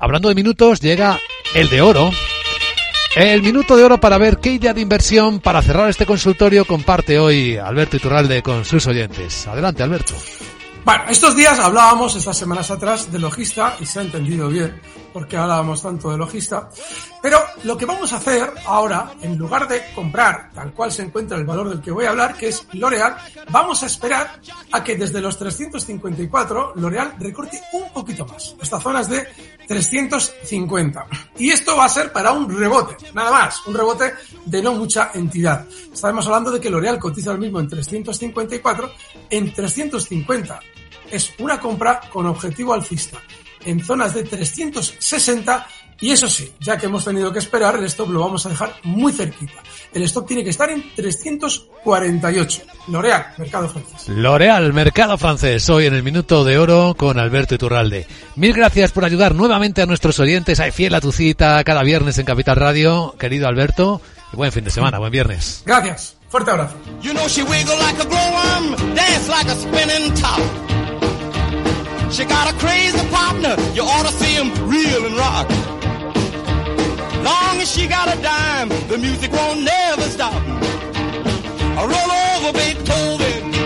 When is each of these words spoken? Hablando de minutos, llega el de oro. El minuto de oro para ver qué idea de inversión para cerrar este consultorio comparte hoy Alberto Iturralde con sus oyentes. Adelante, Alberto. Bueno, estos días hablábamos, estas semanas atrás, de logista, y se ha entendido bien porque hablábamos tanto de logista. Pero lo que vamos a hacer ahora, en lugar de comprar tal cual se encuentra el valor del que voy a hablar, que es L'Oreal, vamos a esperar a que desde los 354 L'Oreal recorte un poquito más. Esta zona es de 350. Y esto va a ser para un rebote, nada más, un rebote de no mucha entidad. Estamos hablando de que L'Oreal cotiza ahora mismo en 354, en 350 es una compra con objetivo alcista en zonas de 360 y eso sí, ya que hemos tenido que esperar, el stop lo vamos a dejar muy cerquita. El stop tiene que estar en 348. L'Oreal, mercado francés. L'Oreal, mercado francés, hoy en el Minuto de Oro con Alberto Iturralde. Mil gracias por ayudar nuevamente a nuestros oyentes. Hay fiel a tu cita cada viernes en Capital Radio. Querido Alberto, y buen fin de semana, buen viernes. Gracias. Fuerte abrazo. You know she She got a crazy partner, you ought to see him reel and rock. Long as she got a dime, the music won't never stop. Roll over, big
Hablando 0.00 0.28
de 0.28 0.36
minutos, 0.36 0.78
llega 0.78 1.18
el 1.54 1.68
de 1.70 1.82
oro. 1.82 2.12
El 3.16 3.42
minuto 3.42 3.76
de 3.76 3.82
oro 3.82 3.98
para 3.98 4.16
ver 4.16 4.38
qué 4.38 4.52
idea 4.52 4.72
de 4.72 4.80
inversión 4.80 5.40
para 5.40 5.60
cerrar 5.60 5.90
este 5.90 6.06
consultorio 6.06 6.64
comparte 6.64 7.18
hoy 7.18 7.56
Alberto 7.56 7.96
Iturralde 7.96 8.40
con 8.40 8.64
sus 8.64 8.86
oyentes. 8.86 9.48
Adelante, 9.48 9.82
Alberto. 9.82 10.14
Bueno, 10.84 11.02
estos 11.08 11.34
días 11.34 11.58
hablábamos, 11.58 12.14
estas 12.14 12.38
semanas 12.38 12.70
atrás, 12.70 13.10
de 13.10 13.18
logista, 13.18 13.76
y 13.80 13.86
se 13.86 13.98
ha 13.98 14.02
entendido 14.02 14.48
bien 14.48 14.80
porque 15.12 15.36
hablábamos 15.36 15.82
tanto 15.82 16.10
de 16.10 16.16
logista. 16.16 16.68
Pero 17.20 17.38
lo 17.64 17.76
que 17.76 17.84
vamos 17.84 18.12
a 18.12 18.16
hacer 18.16 18.52
ahora, 18.66 19.12
en 19.20 19.36
lugar 19.36 19.66
de 19.66 19.82
comprar 19.94 20.50
tal 20.54 20.72
cual 20.72 20.92
se 20.92 21.02
encuentra 21.02 21.36
el 21.36 21.44
valor 21.44 21.68
del 21.68 21.80
que 21.80 21.90
voy 21.90 22.04
a 22.04 22.10
hablar, 22.10 22.36
que 22.36 22.48
es 22.48 22.66
L'Oreal, 22.72 23.16
vamos 23.50 23.82
a 23.82 23.86
esperar 23.86 24.40
a 24.72 24.84
que 24.84 24.96
desde 24.96 25.20
los 25.20 25.36
354 25.36 26.74
L'Oreal 26.76 27.14
recorte 27.18 27.60
un 27.72 27.92
poquito 27.92 28.24
más. 28.26 28.54
Esta 28.60 28.80
zona 28.80 29.00
es 29.00 29.08
de 29.08 29.26
350. 29.68 31.06
Y 31.38 31.50
esto 31.50 31.76
va 31.76 31.84
a 31.84 31.88
ser 31.88 32.10
para 32.10 32.32
un 32.32 32.48
rebote, 32.58 32.96
nada 33.14 33.30
más, 33.30 33.64
un 33.66 33.74
rebote 33.74 34.14
de 34.46 34.62
no 34.62 34.72
mucha 34.72 35.12
entidad. 35.14 35.66
Estamos 35.92 36.26
hablando 36.26 36.50
de 36.50 36.60
que 36.60 36.70
L'Oreal 36.70 36.98
cotiza 36.98 37.30
ahora 37.30 37.42
mismo 37.42 37.60
en 37.60 37.68
354, 37.68 38.92
en 39.30 39.52
350 39.52 40.60
es 41.10 41.32
una 41.38 41.58
compra 41.60 42.00
con 42.12 42.26
objetivo 42.26 42.74
alcista 42.74 43.18
en 43.64 43.80
zonas 43.80 44.14
de 44.14 44.24
360 44.24 45.66
y 46.00 46.12
eso 46.12 46.28
sí, 46.28 46.52
ya 46.60 46.78
que 46.78 46.86
hemos 46.86 47.04
tenido 47.04 47.32
que 47.32 47.40
esperar, 47.40 47.76
el 47.76 47.84
stop 47.84 48.10
lo 48.10 48.20
vamos 48.20 48.46
a 48.46 48.50
dejar 48.50 48.72
muy 48.84 49.12
cerquita. 49.12 49.54
El 49.92 50.04
stop 50.04 50.28
tiene 50.28 50.44
que 50.44 50.50
estar 50.50 50.70
en 50.70 50.94
348. 50.94 52.62
L'Oreal, 52.86 53.26
mercado 53.36 53.68
francés. 53.68 54.08
L'Oreal, 54.08 54.72
mercado 54.72 55.18
francés, 55.18 55.68
hoy 55.68 55.86
en 55.86 55.94
el 55.94 56.04
Minuto 56.04 56.44
de 56.44 56.56
Oro 56.56 56.94
con 56.96 57.18
Alberto 57.18 57.56
Iturralde. 57.56 58.06
Mil 58.36 58.52
gracias 58.52 58.92
por 58.92 59.04
ayudar 59.04 59.34
nuevamente 59.34 59.82
a 59.82 59.86
nuestros 59.86 60.20
oyentes. 60.20 60.60
Hay 60.60 60.70
fiel 60.70 60.94
a 60.94 61.00
tu 61.00 61.10
cita 61.10 61.64
cada 61.64 61.82
viernes 61.82 62.16
en 62.18 62.26
Capital 62.26 62.56
Radio. 62.56 63.16
Querido 63.18 63.48
Alberto, 63.48 64.00
y 64.32 64.36
buen 64.36 64.52
fin 64.52 64.62
de 64.62 64.70
semana, 64.70 64.98
buen 64.98 65.10
viernes. 65.10 65.64
Gracias. 65.66 66.16
Fuerte 66.28 66.52
abrazo. 66.52 66.76
You 67.02 67.12
know 67.12 67.26
she 67.26 67.42
She 72.18 72.24
got 72.24 72.52
a 72.52 72.58
crazy 72.58 72.98
partner, 73.10 73.54
you 73.74 73.82
ought 73.84 74.04
to 74.04 74.12
see 74.12 74.34
him 74.34 74.48
reel 74.68 75.06
and 75.06 75.16
rock. 75.16 75.48
Long 77.22 77.60
as 77.60 77.70
she 77.70 77.86
got 77.86 78.12
a 78.12 78.20
dime, 78.20 78.70
the 78.88 78.98
music 78.98 79.30
won't 79.30 79.62
never 79.62 80.02
stop. 80.02 80.34
Roll 81.78 82.10
over, 82.10 82.52
big 82.58 82.84